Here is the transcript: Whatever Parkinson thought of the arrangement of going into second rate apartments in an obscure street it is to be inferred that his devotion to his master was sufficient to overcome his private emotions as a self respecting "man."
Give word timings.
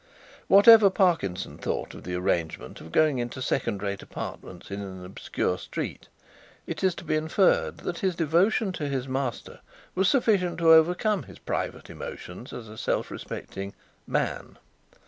Whatever 0.47 0.89
Parkinson 0.89 1.59
thought 1.59 1.93
of 1.93 2.01
the 2.05 2.15
arrangement 2.15 2.81
of 2.81 2.91
going 2.91 3.19
into 3.19 3.39
second 3.39 3.83
rate 3.83 4.01
apartments 4.01 4.71
in 4.71 4.81
an 4.81 5.05
obscure 5.05 5.59
street 5.59 6.07
it 6.65 6.83
is 6.83 6.95
to 6.95 7.03
be 7.03 7.15
inferred 7.15 7.77
that 7.81 7.99
his 7.99 8.15
devotion 8.15 8.71
to 8.71 8.87
his 8.89 9.07
master 9.07 9.59
was 9.93 10.09
sufficient 10.09 10.57
to 10.57 10.73
overcome 10.73 11.21
his 11.21 11.37
private 11.37 11.87
emotions 11.87 12.51
as 12.51 12.67
a 12.67 12.79
self 12.79 13.11
respecting 13.11 13.75
"man." 14.07 14.57